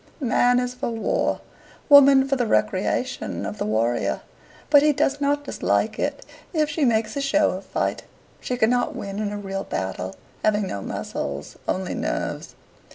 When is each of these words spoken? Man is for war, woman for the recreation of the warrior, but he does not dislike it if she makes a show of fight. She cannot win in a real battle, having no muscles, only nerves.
Man 0.19 0.59
is 0.59 0.73
for 0.73 0.89
war, 0.89 1.41
woman 1.87 2.27
for 2.27 2.35
the 2.35 2.47
recreation 2.47 3.45
of 3.45 3.59
the 3.59 3.67
warrior, 3.67 4.21
but 4.71 4.81
he 4.81 4.93
does 4.93 5.21
not 5.21 5.43
dislike 5.43 5.99
it 5.99 6.25
if 6.53 6.71
she 6.71 6.85
makes 6.85 7.15
a 7.15 7.21
show 7.21 7.51
of 7.51 7.65
fight. 7.67 8.01
She 8.39 8.57
cannot 8.57 8.95
win 8.95 9.19
in 9.19 9.31
a 9.31 9.37
real 9.37 9.63
battle, 9.63 10.15
having 10.43 10.65
no 10.65 10.81
muscles, 10.81 11.55
only 11.67 11.93
nerves. 11.93 12.55